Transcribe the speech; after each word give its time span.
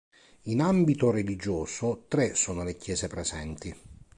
In 0.45 0.61
ambito 0.61 1.11
religioso 1.11 2.05
tre 2.07 2.33
sono 2.33 2.63
le 2.63 2.75
chiese 2.75 3.07
presenti. 3.07 3.75